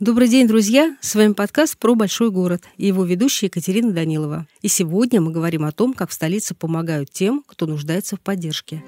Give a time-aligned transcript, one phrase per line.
[0.00, 0.96] Добрый день, друзья!
[1.02, 4.46] С вами подкаст про большой город и его ведущая Екатерина Данилова.
[4.62, 8.82] И сегодня мы говорим о том, как в столице помогают тем, кто нуждается в поддержке.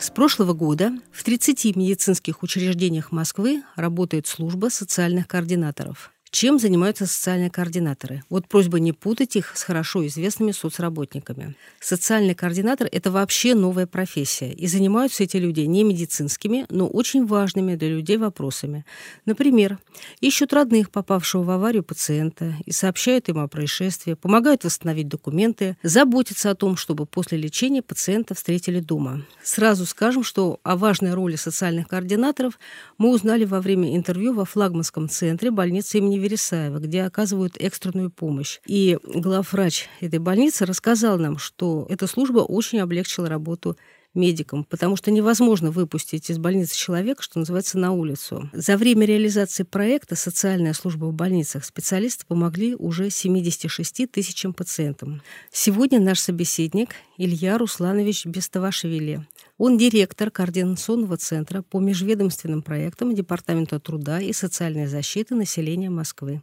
[0.00, 6.10] С прошлого года в 30 медицинских учреждениях Москвы работает служба социальных координаторов.
[6.34, 8.24] Чем занимаются социальные координаторы?
[8.28, 11.54] Вот просьба не путать их с хорошо известными соцработниками.
[11.78, 17.76] Социальный координатор– это вообще новая профессия, и занимаются эти люди не медицинскими, но очень важными
[17.76, 18.84] для людей вопросами.
[19.26, 19.78] Например,
[20.20, 26.50] ищут родных, попавшего в аварию пациента, и сообщают им о происшествии, помогают восстановить документы, заботятся
[26.50, 29.22] о том, чтобы после лечения пациента встретили дома.
[29.44, 32.58] Сразу скажем, что о важной роли социальных координаторов
[32.98, 38.60] мы узнали во время интервью во флагманском центре больницы имени Вересаева, где оказывают экстренную помощь.
[38.66, 43.76] И главврач этой больницы рассказал нам, что эта служба очень облегчила работу
[44.14, 48.48] медикам, потому что невозможно выпустить из больницы человека, что называется, на улицу.
[48.52, 55.20] За время реализации проекта «Социальная служба в больницах» специалисты помогли уже 76 тысячам пациентам.
[55.52, 59.26] Сегодня наш собеседник Илья Русланович Бестовашвили.
[59.56, 66.42] Он директор Координационного центра по межведомственным проектам Департамента труда и социальной защиты населения Москвы.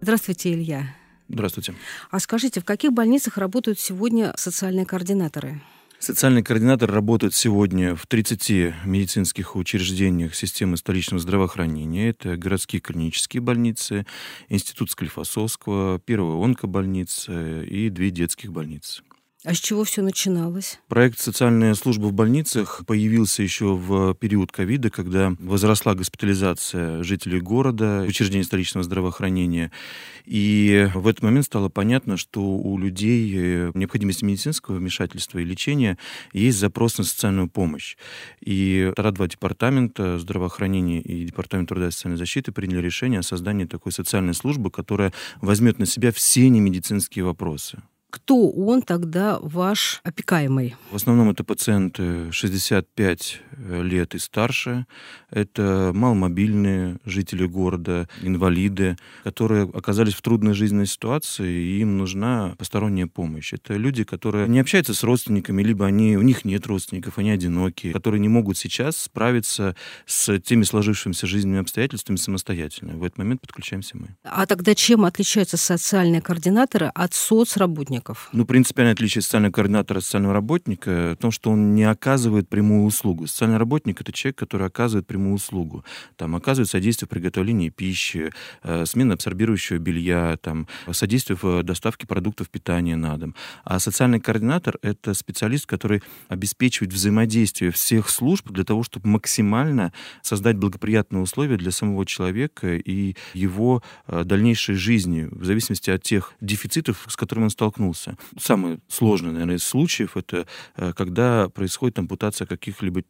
[0.00, 0.96] Здравствуйте, Илья.
[1.28, 1.74] Здравствуйте.
[2.10, 5.60] А скажите, в каких больницах работают сегодня социальные координаторы?
[5.98, 12.08] Социальный координатор работает сегодня в 30 медицинских учреждениях системы столичного здравоохранения.
[12.08, 14.06] Это городские клинические больницы,
[14.48, 19.02] Институт Склифосовского, Первая онкобольница и две детских больницы.
[19.48, 20.78] А с чего все начиналось?
[20.88, 28.04] Проект «Социальная служба в больницах» появился еще в период ковида, когда возросла госпитализация жителей города,
[28.06, 29.72] учреждений столичного здравоохранения.
[30.26, 35.96] И в этот момент стало понятно, что у людей э, необходимость медицинского вмешательства и лечения
[36.34, 37.96] есть запрос на социальную помощь.
[38.42, 43.92] И ТАРА-2 департамента здравоохранения и департамент труда и социальной защиты приняли решение о создании такой
[43.92, 47.78] социальной службы, которая возьмет на себя все немедицинские вопросы.
[48.10, 50.76] Кто он тогда ваш опекаемый?
[50.90, 53.40] В основном это пациенты 65
[53.82, 54.86] лет и старше.
[55.30, 63.06] Это маломобильные жители города, инвалиды, которые оказались в трудной жизненной ситуации, и им нужна посторонняя
[63.08, 63.52] помощь.
[63.52, 67.92] Это люди, которые не общаются с родственниками, либо они, у них нет родственников, они одинокие,
[67.92, 69.76] которые не могут сейчас справиться
[70.06, 72.96] с теми сложившимися жизненными обстоятельствами самостоятельно.
[72.96, 74.16] В этот момент подключаемся мы.
[74.24, 77.97] А тогда чем отличаются социальные координаторы от соцработников?
[77.98, 78.28] Соцработников?
[78.32, 82.84] Ну, принципиальное отличие социального координатора от социального работника в том, что он не оказывает прямую
[82.84, 83.26] услугу.
[83.26, 85.84] Социальный работник— это человек, который оказывает прямую услугу.
[86.16, 88.32] Там оказывает содействие в приготовлении пищи,
[88.62, 93.34] э, смена абсорбирующего белья, там, содействие в доставке продуктов питания на дом.
[93.64, 99.92] А социальный координатор— это специалист, который обеспечивает взаимодействие всех служб для того, чтобы максимально
[100.22, 106.32] создать благоприятные условия для самого человека и его э, дальнейшей жизни, в зависимости от тех
[106.40, 108.16] дефицитов, с которыми он столкнулся столкнулся.
[108.38, 113.02] Самый сложный, наверное, из случаев это э, когда происходит ампутация каких-либо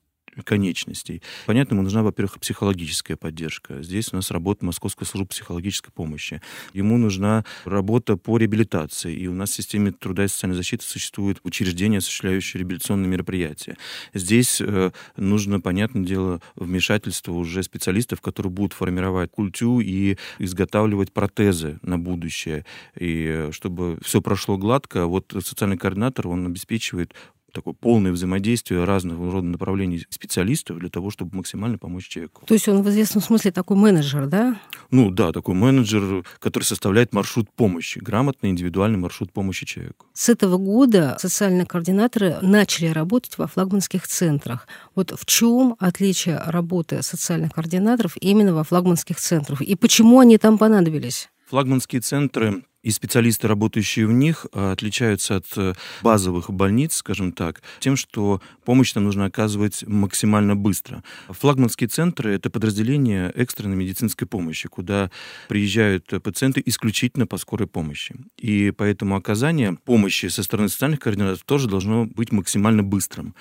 [0.45, 1.23] конечностей.
[1.47, 3.83] Понятно, ему нужна, во-первых, психологическая поддержка.
[3.83, 6.41] Здесь у нас работа Московской службы психологической помощи.
[6.73, 9.15] Ему нужна работа по реабилитации.
[9.15, 13.77] И у нас в системе труда и социальной защиты существует учреждение, осуществляющее реабилитационные мероприятия.
[14.15, 21.79] Здесь э, нужно, понятное дело, вмешательство уже специалистов, которые будут формировать культю и изготавливать протезы
[21.83, 22.65] на будущее.
[22.99, 27.15] И э, чтобы все прошло гладко, вот социальный координатор, он обеспечивает
[27.53, 32.43] такое полное взаимодействие разных рода направлений специалистов для того, чтобы максимально помочь человеку.
[32.47, 34.61] То есть он в известном смысле такой менеджер, да?
[34.91, 40.07] Ну да, такой менеджер, который составляет маршрут помощи, грамотный индивидуальный маршрут помощи человеку.
[40.15, 44.67] С этого года социальные координаторы начали работать во флагманских центрах.
[44.95, 49.63] Вот в чем отличие работы социальных координаторов именно во флагманских центрах?
[49.63, 51.31] И почему они там понадобились?
[51.49, 57.61] Флагманские центры и специалисты, работающие в них, э, отличаются от э, базовых больниц, скажем так,
[57.81, 61.05] тем, что помощь нам нужно оказывать максимально быстро.
[61.29, 65.11] Флагманские центры— это подразделения экстренной медицинской помощи, куда
[65.49, 68.15] приезжают пациенты исключительно по скорой помощи.
[68.39, 73.35] И поэтому оказание помощи со стороны социальных координаторов тоже должно быть максимально быстрым.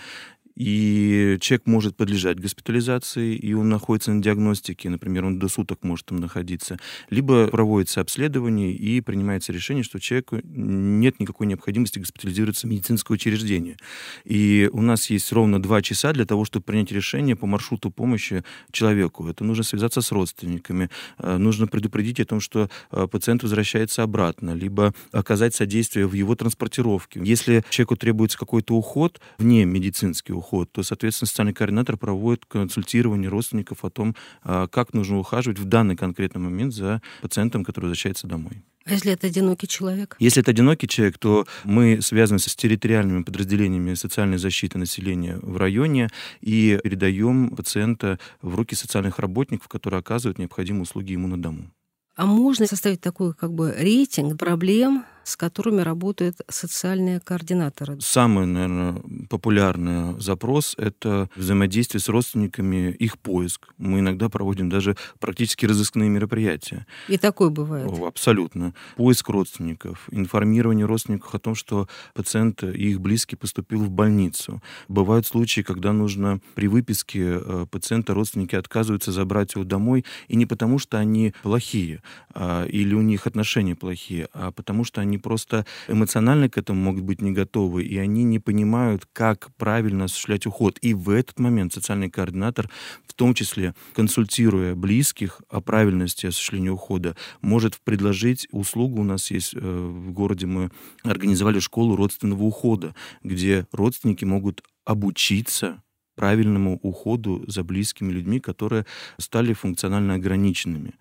[0.58, 6.08] И человек может подлежать госпитализации, и он находится на диагностике, например, он до суток может
[6.08, 6.80] там находиться,
[7.12, 13.78] либо проводится обследование и принимается решение, что человеку нет никакой необходимости госпитализироваться в медицинское учреждение.
[14.26, 18.44] И у нас есть ровно два часа для того, чтобы принять решение по маршруту помощи
[18.72, 19.28] человеку.
[19.28, 20.90] Это нужно связаться с родственниками,
[21.20, 26.36] э, нужно предупредить о том, что э, пациент возвращается обратно, либо оказать содействие в его
[26.36, 27.22] транспортировке.
[27.24, 33.30] Если человеку требуется какой-то уход, вне медицинский уход, уход, то, соответственно, социальный координатор проводит консультирование
[33.30, 38.28] родственников о том, а, как нужно ухаживать в данный конкретный момент за пациентом, который возвращается
[38.28, 38.64] домой.
[38.86, 40.16] А если это одинокий человек?
[40.20, 46.10] Если это одинокий человек, то мы связываемся с территориальными подразделениями социальной защиты населения в районе
[46.40, 51.70] и передаем пациента в руки социальных работников, которые оказывают необходимые услуги ему на дому.
[52.16, 57.98] А можно составить такой как бы рейтинг проблем, с которыми работают социальные координаторы?
[58.00, 63.68] Самый, наверное, популярный запрос— это взаимодействие с родственниками, их поиск.
[63.78, 66.88] Мы иногда проводим даже практически разыскные мероприятия.
[67.10, 67.92] И такое бывает?
[68.02, 68.74] Абсолютно.
[68.96, 74.64] Поиск родственников, информирование родственников о том, что пациент и их близкий поступил в больницу.
[74.88, 80.46] Бывают случаи, когда нужно при выписке э, пациента родственники отказываются забрать его домой, и не
[80.46, 82.02] потому, что они плохие,
[82.34, 87.04] а, или у них отношения плохие, а потому что они просто эмоционально к этому могут
[87.04, 90.78] быть не готовы, и они не понимают, как правильно осуществлять уход.
[90.82, 92.70] И в этот момент социальный координатор,
[93.06, 99.02] в том числе консультируя близких о правильности осуществления ухода, может предложить услугу.
[99.02, 100.72] У нас есть э, в городе, мы
[101.04, 105.82] организовали школу родственного ухода, где родственники могут обучиться
[106.18, 108.86] правильному уходу за близкими людьми, которые
[109.18, 110.94] стали функционально ограниченными.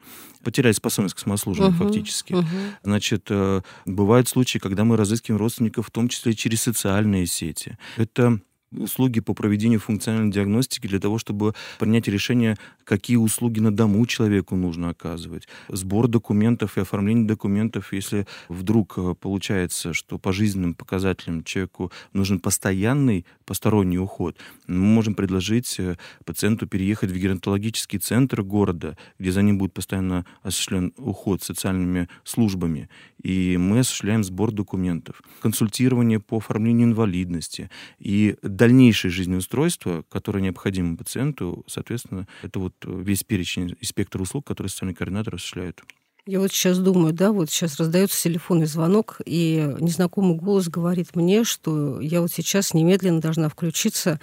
[0.45, 2.35] Потеряли способность к самослужению uh-huh, фактически.
[2.35, 2.45] Uh-huh.
[2.85, 7.77] Значит, э, бывают случаи, когда мы разыскиваем родственников, в том числе через социальные сети.
[7.97, 8.41] Это
[8.73, 14.57] услуги по проведению функциональной диагностики для того, чтобы принять решение, какие услуги на дому человеку
[14.57, 15.49] нужно оказывать.
[15.69, 22.41] Сбор документов и оформление документов, если вдруг э, получается, что по жизненным показателям человеку нужен
[22.41, 24.37] постоянный посторонний уход,
[24.67, 30.27] мы можем предложить э, пациенту переехать в геронтологический центр города, где за ним будет постоянно
[30.43, 32.89] осуществлен уход социальными службами,
[33.23, 37.71] и мы осуществляем сбор документов, консультирование по оформлению инвалидности.
[37.99, 44.71] И дальнейшее жизнеустройство, которое необходимо пациенту, соответственно, это вот весь перечень и спектр услуг, которые
[44.71, 45.83] социальный координатор осуществляет.
[46.29, 51.45] Я вот сейчас думаю, да, вот сейчас раздается телефонный звонок, и незнакомый голос говорит мне,
[51.45, 54.19] что я вот сейчас немедленно должна включиться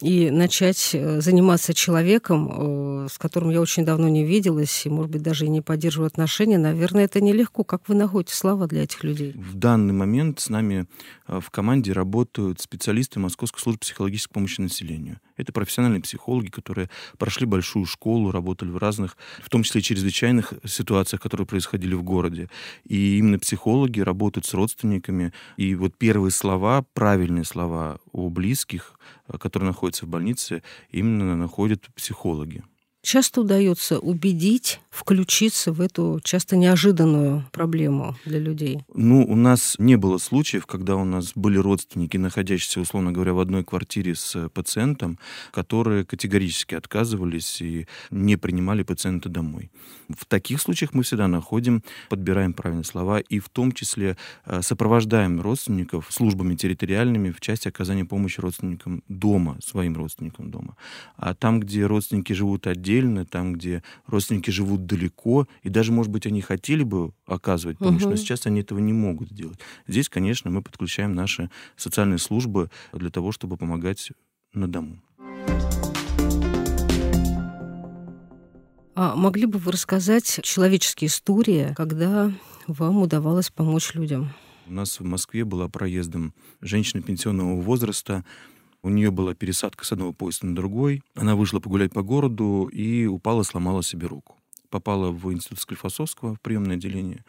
[0.00, 5.10] и начать э, заниматься человеком, э, с которым я очень давно не виделась, и, может
[5.10, 6.56] быть, даже и не поддерживаю отношения.
[6.56, 7.64] Наверное, это нелегко.
[7.64, 9.32] Как вы находите слова для этих людей?
[9.32, 10.86] В данный момент с нами
[11.26, 15.18] э, в команде работают специалисты Московской службы психологической помощи населению.
[15.36, 21.20] Это профессиональные психологи, которые прошли большую школу, работали в разных, в том числе чрезвычайных ситуациях,
[21.20, 22.48] которые происходили в городе.
[22.84, 25.32] И именно психологи работают с родственниками.
[25.56, 28.98] И вот первые слова, правильные слова о близких,
[29.28, 32.62] э, которые находятся в больнице, именно находят психологи.
[33.02, 38.84] Часто удается убедить включиться в эту часто неожиданную проблему для людей?
[38.92, 43.40] Ну, у нас не было случаев, когда у нас были родственники, находящиеся, условно говоря, в
[43.40, 45.18] одной квартире с пациентом,
[45.52, 49.70] которые категорически отказывались и не принимали пациента домой.
[50.08, 55.40] В таких случаях мы всегда находим, подбираем правильные слова и в том числе э, сопровождаем
[55.40, 60.76] родственников службами территориальными в части оказания помощи родственникам дома, своим родственникам дома.
[61.16, 66.26] А там, где родственники живут отдельно, там, где родственники живут далеко, и даже, может быть,
[66.26, 68.10] они хотели бы оказывать помощь, угу.
[68.10, 69.58] но сейчас они этого не могут сделать.
[69.86, 74.10] Здесь, конечно, мы подключаем наши социальные службы для того, чтобы помогать
[74.52, 75.00] на дому.
[78.94, 82.32] А могли бы вы рассказать человеческие истории, когда
[82.66, 84.32] вам удавалось помочь людям?
[84.66, 88.24] У нас в Москве была проездом женщина пенсионного возраста,
[88.82, 91.02] у нее была пересадка с одного поезда на другой.
[91.14, 94.36] Она вышла погулять по городу и упала, сломала себе руку.
[94.70, 97.24] Попала в институт Склифосовского, в приемное отделение.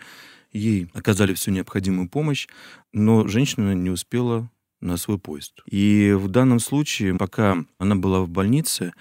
[0.54, 2.48] Ей оказали всю необходимую помощь,
[2.94, 4.50] но женщина не успела
[4.82, 5.62] на свой поезд.
[5.70, 8.94] И в данном случае, пока она была в больнице,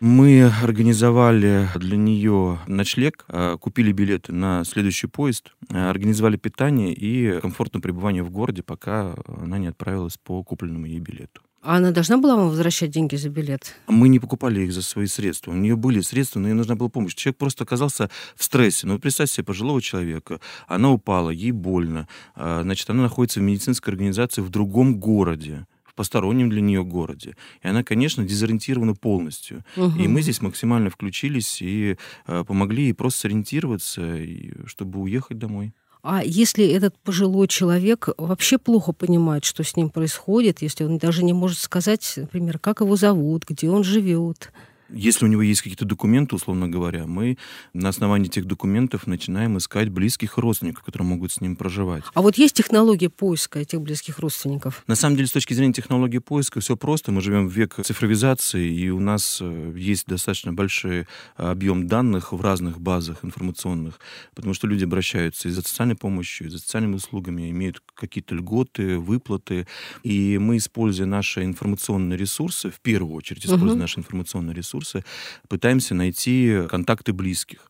[0.00, 7.80] мы организовали для нее ночлег, а, купили билеты на следующий поезд, организовали питание и комфортное
[7.80, 11.40] пребывание в городе, пока она не отправилась по купленному ей билету.
[11.64, 13.74] А она должна была вам возвращать деньги за билет?
[13.86, 15.50] Мы не покупали их за свои средства.
[15.50, 17.14] У нее были средства, но ей нужна была помощь.
[17.14, 18.86] Человек просто оказался в стрессе.
[18.86, 20.40] Ну, представьте себе пожилого человека.
[20.68, 22.06] Она упала, ей больно.
[22.34, 27.36] А, значит, она находится в медицинской организации в другом городе постороннем для нее городе.
[27.62, 29.64] И она, конечно, дезориентирована полностью.
[29.76, 30.02] Угу.
[30.02, 35.72] И мы здесь максимально включились и э, помогли ей просто сориентироваться, и, чтобы уехать домой.
[36.06, 41.24] А если этот пожилой человек вообще плохо понимает, что с ним происходит, если он даже
[41.24, 44.52] не может сказать, например, как его зовут, где он живет,
[44.94, 47.38] если у него есть какие-то документы, условно говоря, мы
[47.72, 52.04] на основании этих документов начинаем искать близких родственников, которые могут с ним проживать.
[52.14, 54.82] А вот есть технология поиска этих близких родственников?
[54.86, 57.12] На самом деле, с точки зрения технологии поиска, все просто.
[57.12, 61.04] Мы живем в век цифровизации, и у нас э, есть достаточно большой э,
[61.36, 63.98] объем данных в разных базах информационных,
[64.34, 68.98] потому что люди обращаются и за социальной помощью, и за социальными услугами, имеют какие-то льготы,
[68.98, 69.66] выплаты.
[70.02, 73.78] И мы, используя наши информационные ресурсы, в первую очередь используя угу.
[73.78, 75.04] наши информационные ресурсы, ресурсы,
[75.48, 77.68] пытаемся найти контакты близких,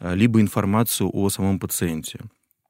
[0.00, 2.20] э, либо информацию о самом пациенте.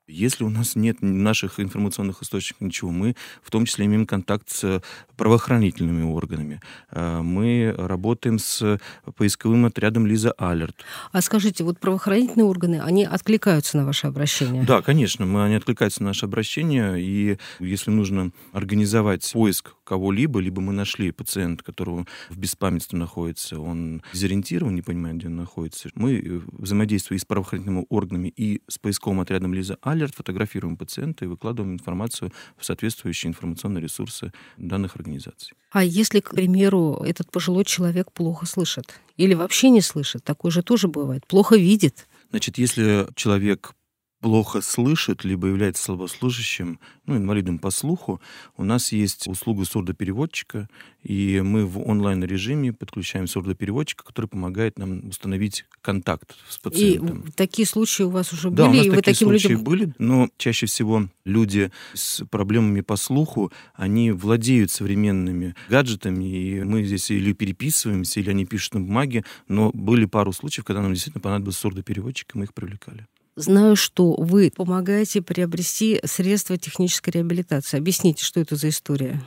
[0.09, 4.83] Если у нас нет наших информационных источников ничего, мы в том числе имеем контакт с
[5.17, 6.61] правоохранительными органами.
[6.91, 8.79] Э, мы работаем с
[9.17, 10.77] поисковым отрядом Лиза Алерт.
[11.13, 14.65] А скажите, вот правоохранительные органы, они откликаются на ваше обращение?
[14.65, 20.61] Да, конечно, мы, они откликаются на наше обращение, и если нужно организовать поиск кого-либо, либо
[20.61, 26.15] мы нашли пациента, которого в беспамятстве находится, он дезориентирован, не понимает, где он находится, мы
[26.15, 31.25] э, взаимодействуем и с правоохранительными органами, и с поисковым отрядом Лиза Алерт, алерт, фотографируем пациента
[31.25, 35.53] и выкладываем информацию в соответствующие информационные ресурсы данных организаций.
[35.71, 40.63] А если, к примеру, этот пожилой человек плохо слышит или вообще не слышит, такое же
[40.63, 42.09] тоже бывает, плохо видит?
[42.31, 43.75] Значит, если человек
[44.23, 48.23] плохо слышит, либо является слабослышащим, ну, инвалидом по слуху,
[48.57, 50.69] у нас есть услуга сурдопереводчика,
[51.03, 57.23] и мы в онлайн-режиме подключаем сурдопереводчика, который помогает нам установить контакт с пациентом.
[57.23, 58.75] И такие случаи у вас уже да, были?
[58.75, 59.65] у нас и такие таким случаи людям...
[59.65, 66.85] были, но чаще всего люди с проблемами по слуху, они владеют современными гаджетами, и мы
[66.85, 71.23] здесь или переписываемся, или они пишут на бумаге, но были пару случаев, когда нам действительно
[71.23, 73.09] понадобился сурдопереводчик, и мы их привлекали.
[73.35, 77.79] Знаю, что вы помогаете приобрести средства технической реабилитации.
[77.79, 79.23] Объясните, что это за история?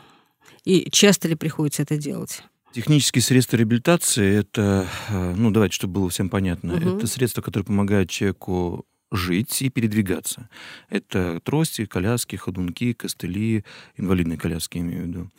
[0.63, 2.43] И часто ли приходится это делать?
[2.73, 6.97] Технические средства реабилитации это, э, ну давайте, чтобы было всем понятно, угу.
[6.97, 10.49] это средства, которые помогают человеку жить и передвигаться.
[10.89, 13.63] Это трости, коляски, ходунки, костыли,
[13.95, 15.31] инвалидные коляски, имею в виду.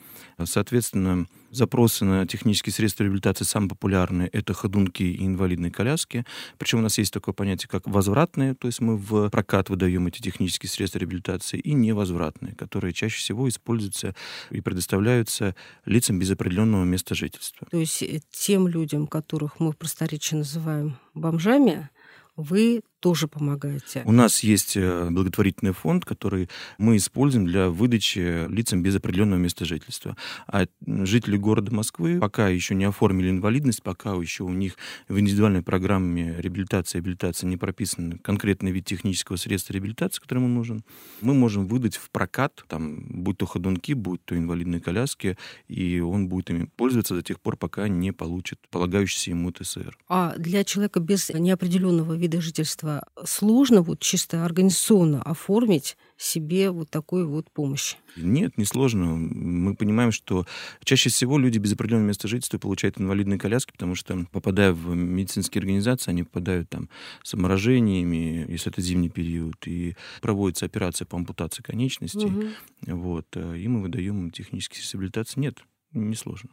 [0.45, 6.25] Соответственно, запросы на технические средства реабилитации самые популярные— это ходунки и инвалидные коляски.
[6.59, 10.21] Причем у нас есть такое понятие, как возвратные, то есть мы в прокат выдаем эти
[10.21, 14.15] технические средства реабилитации, и невозвратные, которые чаще всего используются
[14.51, 17.67] и предоставляются лицам без определенного места жительства.
[17.71, 21.89] То есть э, тем людям, которых мы в просторечии называем бомжами,
[22.37, 24.03] вы тоже помогаете?
[24.05, 29.65] У нас есть э, благотворительный фонд, который мы используем для выдачи лицам без определенного места
[29.65, 30.17] жительства.
[30.49, 34.75] А жители города Москвы пока еще не оформили инвалидность, пока еще у них
[35.09, 40.49] в индивидуальной программе реабилитации и реабилитации не прописан конкретный вид технического средства реабилитации, который ему
[40.49, 40.83] нужен,
[41.21, 46.27] мы можем выдать в прокат, там, будь то ходунки, будь то инвалидные коляски, и он
[46.27, 49.97] будет ими пользоваться до тех пор, пока не получит полагающийся ему ТСР.
[50.09, 57.29] А для человека без неопределенного вида жительства сложно вот чисто организационно оформить себе вот такую
[57.29, 57.97] вот помощь?
[58.17, 59.17] Нет, не сложно.
[59.17, 60.47] Мы понимаем, что
[60.85, 65.61] чаще всего люди без определенного места жительства получают инвалидные коляски, потому что, попадая в медицинские
[65.61, 66.89] организации, они попадают там
[67.23, 72.27] с обморожениями, если это зимний период, и проводится операция по ампутации конечностей.
[72.27, 72.97] Угу.
[72.97, 75.41] Вот, э, и мы выдаем технические реабилитации.
[75.41, 75.59] Нет,
[75.93, 76.51] не сложно.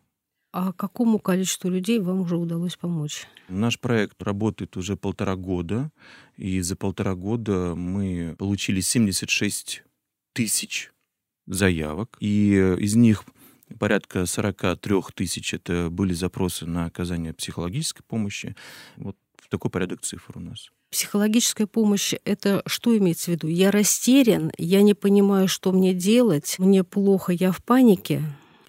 [0.53, 3.25] А какому количеству людей вам уже удалось помочь?
[3.49, 5.89] Наш проект работает уже полтора года,
[6.37, 9.83] и за полтора года мы получили 76
[10.33, 10.91] тысяч
[11.47, 13.23] заявок, и из них
[13.79, 18.55] порядка 43 тысяч это были запросы на оказание психологической помощи.
[18.95, 19.17] Вот
[19.49, 20.69] такой порядок цифр у нас.
[20.91, 23.47] Психологическая помощь— это что имеется в виду?
[23.47, 28.21] Я растерян, я не понимаю, что мне делать, мне плохо, я в панике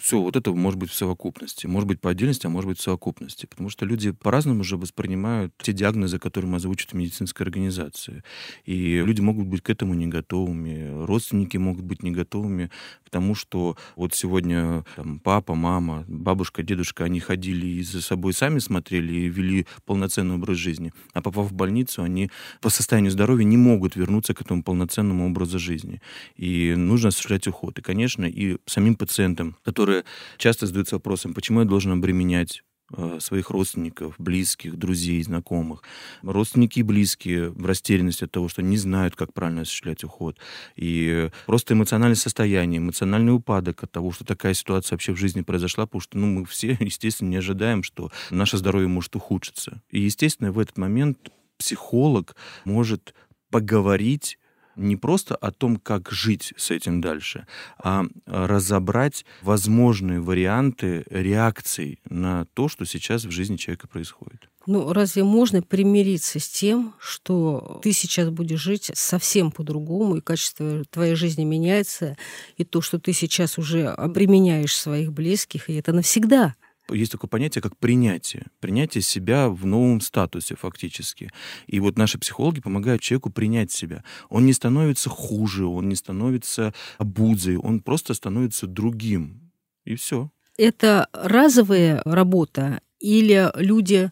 [0.04, 1.66] все, вот это может быть в совокупности.
[1.66, 3.46] Может быть по отдельности, а может быть в совокупности.
[3.46, 8.22] Потому что люди по-разному уже воспринимают те диагнозы, которые озвучат в медицинской организации.
[8.66, 12.70] И люди могут быть к этому не готовыми, родственники могут быть не готовыми
[13.02, 18.34] к тому, что вот сегодня там, папа, мама, бабушка, дедушка, они ходили и за собой
[18.34, 20.92] сами смотрели и вели полноценный образ жизни.
[21.14, 22.30] А попав в больницу, они
[22.60, 26.02] по состоянию здоровья не могут вернуться к этому полноценному образу жизни.
[26.36, 27.78] И нужно осуществлять уход.
[27.78, 29.93] И, конечно, и самим пациентам, которые
[30.38, 35.82] часто задаются вопросом, почему я должен обременять Э, своих родственников, близких, друзей, знакомых.
[36.22, 40.38] Родственники и близкие в растерянности от того, что не знают, как правильно осуществлять уход.
[40.76, 45.86] И просто эмоциональное состояние, эмоциональный упадок от того, что такая ситуация вообще в жизни произошла,
[45.86, 49.80] потому что ну, мы все, естественно, не ожидаем, что наше здоровье может ухудшиться.
[49.90, 52.36] И, естественно, в этот момент психолог
[52.66, 53.14] может
[53.50, 54.38] поговорить
[54.76, 57.46] не просто о том, как жить с этим дальше,
[57.78, 64.48] а разобрать возможные варианты реакций на то, что сейчас в жизни человека происходит.
[64.66, 70.84] Ну, разве можно примириться с тем, что ты сейчас будешь жить совсем по-другому, и качество
[70.90, 72.16] твоей жизни меняется,
[72.56, 76.54] и то, что ты сейчас уже обременяешь своих близких, и это навсегда?
[76.90, 78.46] Есть такое понятие, как принятие.
[78.60, 81.30] Принятие себя в новом статусе фактически.
[81.66, 84.04] И вот наши психологи помогают человеку принять себя.
[84.28, 89.52] Он не становится хуже, он не становится обузой, он просто становится другим.
[89.84, 90.30] И все.
[90.56, 94.10] Это разовая работа или люди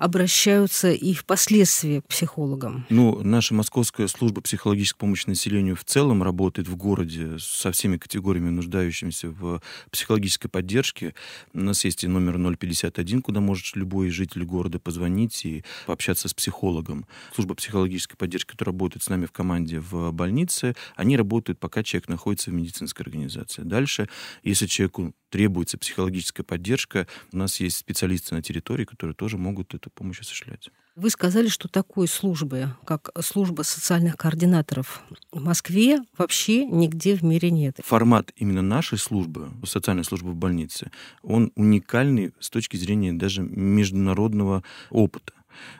[0.00, 2.86] обращаются и впоследствии к психологам?
[2.88, 8.48] Ну, наша московская служба психологической помощи населению в целом работает в городе со всеми категориями
[8.48, 11.14] нуждающимися в психологической поддержке.
[11.52, 16.34] У нас есть и номер 051, куда может любой житель города позвонить и пообщаться с
[16.34, 17.06] психологом.
[17.34, 22.08] Служба психологической поддержки, которая работает с нами в команде в больнице, они работают, пока человек
[22.08, 23.62] находится в медицинской организации.
[23.62, 24.08] Дальше,
[24.42, 29.89] если человеку требуется психологическая поддержка, у нас есть специалисты на территории, которые тоже могут эту
[29.92, 30.70] помощь осуществлять.
[30.96, 37.50] Вы сказали, что такой службы, как служба социальных координаторов в Москве, вообще нигде в мире
[37.50, 37.76] нет.
[37.82, 40.90] Формат именно нашей службы, социальной службы в больнице,
[41.22, 45.32] он уникальный с точки зрения даже международного опыта.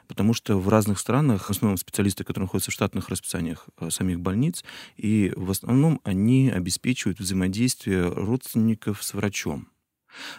[0.09, 4.21] Потому что в разных странах, в основном специалисты, которые находятся в штатных расписаниях э, самих
[4.21, 4.65] больниц,
[4.97, 9.69] и в основном они обеспечивают взаимодействие родственников с врачом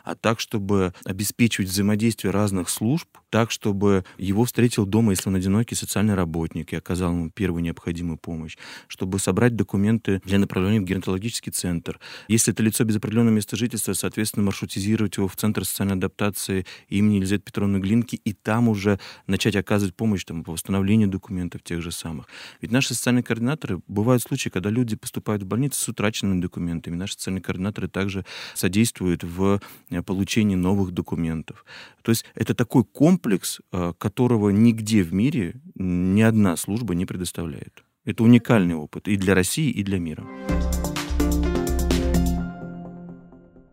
[0.04, 5.76] а так, чтобы обеспечивать взаимодействие разных служб, так, чтобы его встретил дома, если он одинокий,
[5.76, 11.52] социальный работник и оказал ему первую необходимую помощь, чтобы собрать документы для направления в геронтологический
[11.52, 12.00] центр.
[12.28, 17.16] Если это лицо без определенного места жительства, соответственно, маршрутизировать его в Центр социальной адаптации имени
[17.16, 21.92] Елизаветы Петровны Глинки и там уже начать оказывать помощь там, по восстановлению документов тех же
[21.92, 22.28] самых.
[22.60, 26.96] Ведь наши социальные координаторы, бывают случаи, когда люди поступают в больницу с утраченными документами.
[26.96, 28.26] Наши социальные координаторы также
[28.56, 31.66] содействуют в Э, получении новых документов.
[32.02, 37.84] То есть это такой комплекс, э, которого нигде в мире ни одна служба не предоставляет.
[38.06, 40.26] Это уникальный опыт и для России, и для мира.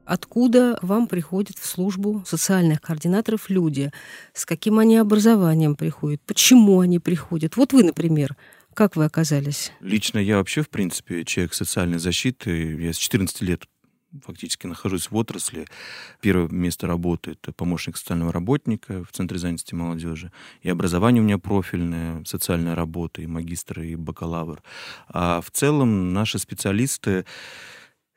[0.05, 3.92] Откуда вам приходят в службу социальных координаторов люди?
[4.33, 6.22] С каким они образованием приходят?
[6.27, 7.57] Почему они приходят?
[7.57, 8.35] Вот вы, например,
[8.72, 9.72] как вы оказались?
[9.81, 12.81] Лично я вообще, в принципе, человек социальной защиты.
[12.81, 13.64] Я с 14 лет
[14.25, 15.66] фактически нахожусь в отрасли.
[16.21, 20.33] Первое место работы— это помощник социального работника в Центре занятости молодежи.
[20.62, 24.62] И образование у меня профильное, социальная работа, и магистр, и бакалавр.
[25.09, 27.25] А в целом наши специалисты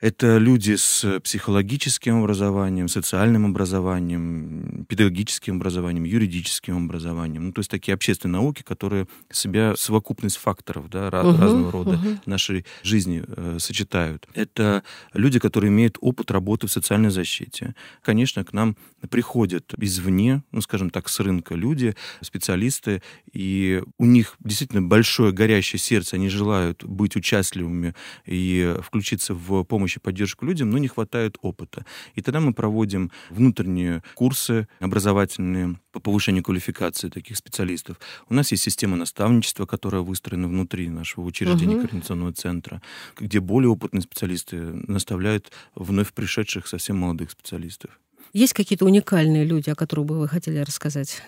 [0.01, 7.45] это люди с психологическим образованием, социальным образованием, педагогическим образованием, юридическим образованием.
[7.45, 12.19] Ну, то есть такие общественные науки, которые себя совокупность факторов да, uh-huh, разного рода uh-huh.
[12.25, 14.27] нашей жизни э, сочетают.
[14.33, 14.83] Это
[15.13, 17.75] люди, которые имеют опыт работы в социальной защите.
[18.01, 18.75] Конечно, к нам
[19.11, 25.79] приходят извне, ну, скажем так, с рынка люди, специалисты, и у них действительно большое горящее
[25.79, 27.93] сердце, они желают быть участливыми
[28.25, 31.85] и включиться в помощь помощь и поддержку людям, но не хватает опыта.
[32.15, 37.97] И тогда мы проводим внутренние курсы образовательные по повышению квалификации таких специалистов.
[38.29, 41.81] У нас есть система наставничества, которая выстроена внутри нашего учреждения uh-huh.
[41.81, 42.81] координационного центра,
[43.19, 47.89] где более опытные специалисты наставляют вновь пришедших совсем молодых специалистов.
[48.33, 51.21] Есть какие-то уникальные люди, о которых бы вы хотели рассказать?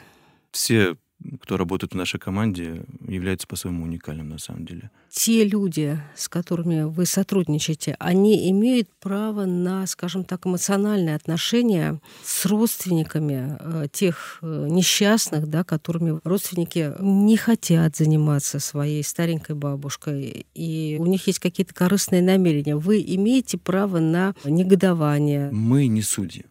[0.52, 0.96] Все
[1.42, 4.92] кто работает в нашей команде, является по-своему уникальным на самом деле.
[5.10, 12.46] Те люди, с которыми вы сотрудничаете, они имеют право на, скажем так, эмоциональные отношения с
[12.46, 20.98] родственниками э, тех э, несчастных, да, которыми родственники не хотят заниматься своей старенькой бабушкой, и
[21.00, 22.76] у них есть какие-то корыстные намерения.
[22.76, 25.52] Вы имеете право на негодование.
[25.52, 26.46] Мы не судьи.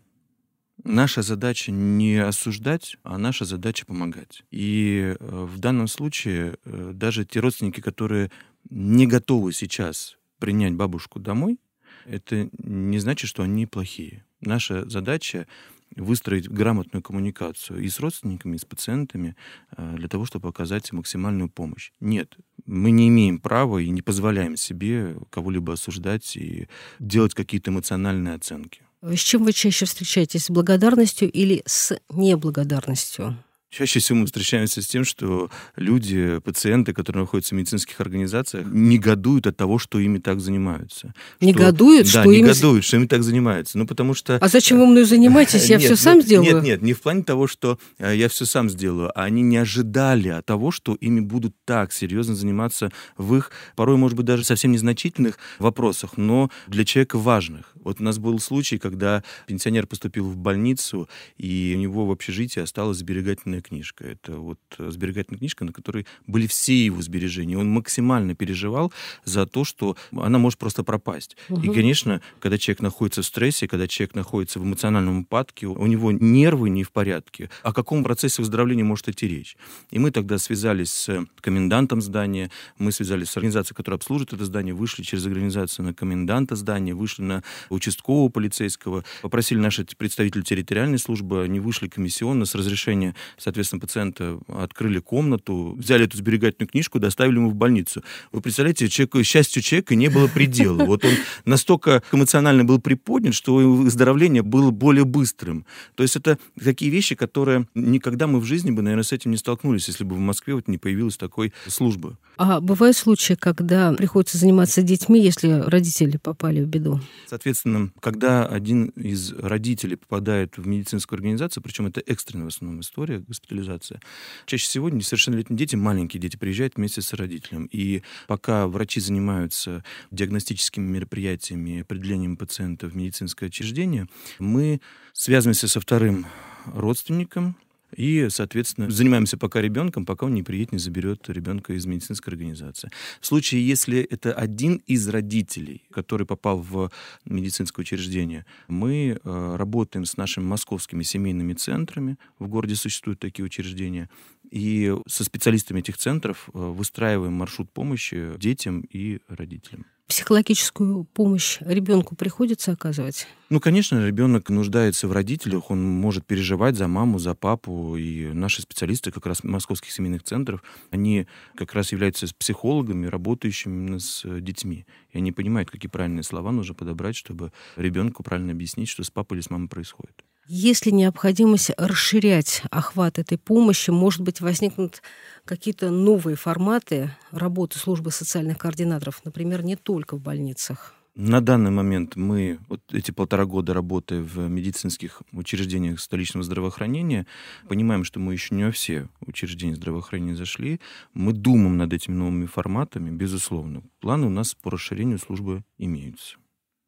[0.85, 4.43] Наша задача не осуждать, а наша задача помогать.
[4.51, 8.31] И э, в данном случае э, даже те родственники, которые
[8.69, 11.61] не готовы сейчас принять бабушку домой,
[12.05, 14.25] это не значит, что они плохие.
[14.41, 15.47] Наша задача
[15.95, 19.37] выстроить грамотную коммуникацию и с родственниками, и с пациентами
[19.77, 21.93] э, для того, чтобы оказать максимальную помощь.
[22.01, 26.69] Нет, мы не имеем права и не позволяем себе кого-либо осуждать и
[26.99, 28.83] делать какие-то эмоциональные оценки.
[29.03, 30.45] С чем вы чаще встречаетесь?
[30.47, 33.37] С благодарностью или с неблагодарностью?
[33.73, 39.47] Чаще всего мы встречаемся с тем, что люди, пациенты, которые находятся в медицинских организациях, негодуют
[39.47, 41.15] от того, что ими так занимаются.
[41.41, 42.43] Негодуют, что, что да, ими...
[42.43, 43.79] негодуют, что ими так занимаются.
[43.79, 44.37] Ну, потому что...
[44.37, 45.71] А зачем вы мной занимаетесь?
[45.71, 46.57] Я нет, все сам нет, сделаю?
[46.57, 49.11] Нет, нет, не в плане того, что э, я все сам сделаю.
[49.19, 53.97] А они не ожидали от того, что ими будут так серьезно заниматься в их, порой,
[53.97, 57.73] может быть, даже совсем незначительных вопросах, но для человека важных.
[57.77, 61.09] Вот у нас был случай, когда пенсионер поступил в больницу,
[61.39, 64.05] и у него в общежитии осталась сберегательная книжка.
[64.05, 67.59] Это вот э, сберегательная книжка, на которой были все его сбережения.
[67.59, 68.93] Он максимально переживал
[69.25, 71.37] за то, что она может просто пропасть.
[71.49, 71.63] Угу.
[71.63, 76.13] И, конечно, когда человек находится в стрессе, когда человек находится в эмоциональном упадке, у него
[76.13, 77.51] нервы не в порядке.
[77.63, 79.57] О каком процессе выздоровления может идти речь?
[79.91, 84.75] И мы тогда связались с комендантом здания, мы связались с организацией, которая обслуживает это здание,
[84.75, 91.43] вышли через организацию на коменданта здания, вышли на участкового полицейского, попросили наши представители территориальной службы,
[91.43, 97.51] они вышли комиссионно с разрешения, соответственно, пациента, открыли комнату, взяли эту сберегательную книжку, доставили ему
[97.51, 98.03] в больницу.
[98.33, 100.85] Вы представляете, человеку, счастью человека не было предела.
[100.93, 101.13] Вот он
[101.47, 105.65] настолько эмоционально был приподнят, что выздоровление было более быстрым.
[105.95, 109.39] То есть это такие вещи, которые никогда мы в жизни бы, наверное, с этим не
[109.39, 112.19] столкнулись, если бы в Москве вот не появилась такой службы.
[112.37, 117.01] А бывают случаи, когда приходится заниматься детьми, если родители попали в беду?
[117.27, 123.23] Соответственно, когда один из родителей попадает в медицинскую организацию, причем это экстренная в основном история,
[123.43, 124.01] госпитализация,
[124.47, 127.69] чаще всего несовершеннолетние дети, маленькие дети, приезжают вместе с родителем.
[127.73, 134.81] И пока врачи занимаются диагностическими мероприятиями, определением пациента в медицинское учреждение, мы
[135.13, 136.27] связываемся со вторым
[136.67, 137.57] родственником,
[137.97, 142.91] и, соответственно, занимаемся пока ребенком, пока он не приедет, не заберет ребенка из медицинской организации.
[143.21, 146.91] В случае, если это один из родителей, который попал в
[147.25, 152.17] медицинское учреждение, мы э, работаем с нашими московскими семейными центрами.
[152.39, 154.09] В городе существуют такие учреждения.
[154.51, 162.15] И со специалистами этих центров э, выстраиваем маршрут помощи детям и родителям психологическую помощь ребенку
[162.15, 163.27] приходится оказывать?
[163.51, 167.97] Ну, конечно, ребенок нуждается в родителях, он может переживать за маму, за папу.
[167.97, 174.23] И наши специалисты как раз московских семейных центров, они как раз являются психологами, работающими с
[174.41, 174.87] детьми.
[175.11, 179.37] И они понимают, какие правильные слова нужно подобрать, чтобы ребенку правильно объяснить, что с папой
[179.37, 180.25] или с мамой происходит.
[180.47, 183.91] Есть ли необходимость расширять охват этой помощи?
[183.91, 185.03] Может быть, возникнут
[185.45, 190.95] какие-то новые форматы работы службы социальных координаторов, например, не только в больницах?
[191.15, 197.27] На данный момент мы вот эти полтора года работая в медицинских учреждениях столичного здравоохранения,
[197.69, 200.81] понимаем, что мы еще не во все учреждения здравоохранения зашли.
[201.13, 203.83] Мы думаем над этими новыми форматами, безусловно.
[204.01, 206.37] Планы у нас по расширению службы имеются.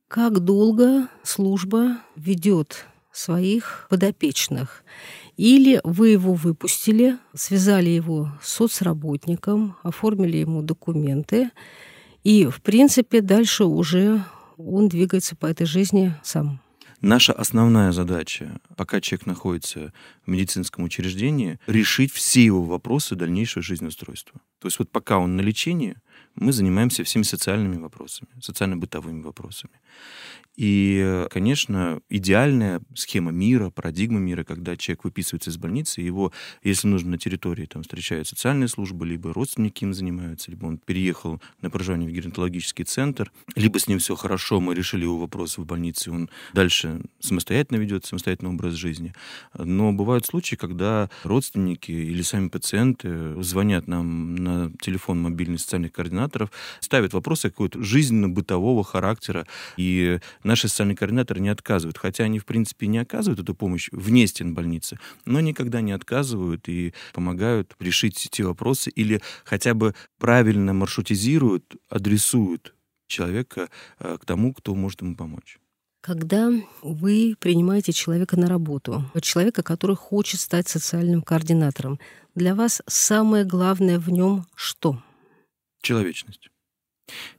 [0.08, 4.84] Как долго служба ведет своих подопечных.
[5.36, 11.50] Или вы его выпустили, связали его с соцработником, оформили ему документы,
[12.22, 14.24] и, в принципе, дальше уже
[14.56, 16.60] он двигается по этой жизни сам.
[17.00, 19.92] Наша основная задача, пока человек находится
[20.24, 24.40] в медицинском учреждении, решить все его вопросы дальнейшего жизнеустройства.
[24.58, 25.96] То есть вот пока он на лечении,
[26.36, 29.74] мы занимаемся всеми социальными вопросами, социально-бытовыми вопросами.
[30.56, 37.12] И, конечно, идеальная схема мира, парадигма мира, когда человек выписывается из больницы, его, если нужно,
[37.12, 42.08] на территории там встречают социальные службы, либо родственники им занимаются, либо он переехал на проживание
[42.08, 46.30] в геронтологический центр, либо с ним все хорошо, мы решили его вопрос в больнице, он
[46.52, 49.12] дальше самостоятельно ведет самостоятельный образ жизни.
[49.58, 55.92] Но бывают случаи, когда родственники или сами пациенты звонят нам на телефон мобильных социальных
[56.24, 62.44] координаторов, ставят вопросы какого-то жизненно-бытового характера, и наши социальные координаторы не отказывают, хотя они, в
[62.44, 68.28] принципе, не оказывают эту помощь вне стен больницы, но никогда не отказывают и помогают решить
[68.30, 72.74] те вопросы или хотя бы правильно маршрутизируют, адресуют
[73.06, 75.58] человека э, к тому, кто может ему помочь.
[76.00, 76.50] Когда
[76.82, 81.98] вы принимаете человека на работу, человека, который хочет стать социальным координатором,
[82.34, 84.98] для вас самое главное в нем что?
[85.84, 86.48] Человечность.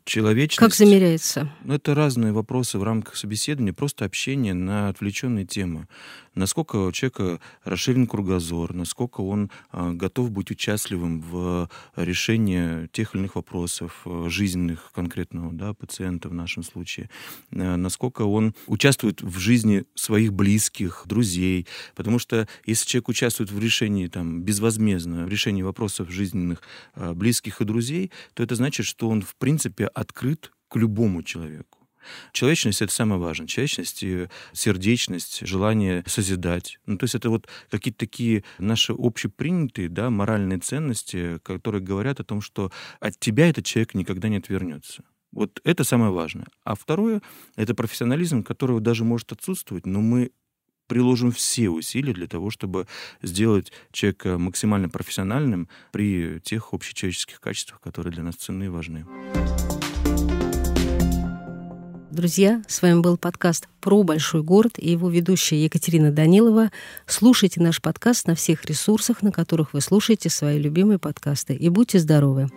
[0.06, 0.60] Человечность.
[0.60, 1.52] Как замеряется?
[1.64, 5.88] Ну, это разные вопросы в рамках собеседования, просто общение на отвлеченные темы.
[6.36, 13.22] Насколько у человека расширен кругозор, насколько он а, готов быть участливым в решении тех или
[13.22, 17.10] иных вопросов а, жизненных конкретного да, пациента в нашем случае,
[17.52, 21.66] а, насколько он участвует в жизни своих близких, друзей.
[21.96, 26.62] Потому что если человек участвует в решении там, безвозмездно, в решении вопросов жизненных
[26.94, 29.55] а, близких и друзей, то это значит, что он в принципе
[29.94, 31.86] открыт к любому человеку.
[32.32, 33.48] Человечность— это самое важное.
[33.48, 34.04] Человечность,
[34.54, 36.78] сердечность, желание созидать.
[36.86, 42.24] Ну, то есть это вот какие-то такие наши общепринятые да, моральные ценности, которые говорят о
[42.24, 45.04] том, что от тебя этот человек никогда не отвернется.
[45.32, 46.48] Вот это самое важное.
[46.64, 47.22] А второе—
[47.56, 50.32] это профессионализм, который даже может отсутствовать, но мы
[50.88, 52.88] приложим все усилия для того, чтобы
[53.22, 59.06] сделать человека максимально профессиональным при тех общечеловеческих качествах, которые для нас ценны и важны.
[62.16, 66.72] Друзья, с вами был подкаст про большой город и его ведущая Екатерина Данилова.
[67.06, 71.56] Слушайте наш подкаст на всех ресурсах, на которых вы слушаете свои любимые подкасты.
[71.56, 72.50] И будьте здоровы!